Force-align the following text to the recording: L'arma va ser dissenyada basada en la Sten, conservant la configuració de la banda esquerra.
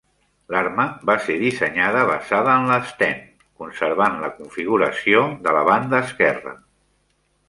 L'arma 0.53 0.83
va 1.09 1.15
ser 1.25 1.33
dissenyada 1.41 1.99
basada 2.11 2.55
en 2.61 2.65
la 2.71 2.77
Sten, 2.91 3.21
conservant 3.63 4.17
la 4.23 4.31
configuració 4.39 5.21
de 5.45 5.55
la 5.59 5.63
banda 5.69 6.01
esquerra. 6.07 6.55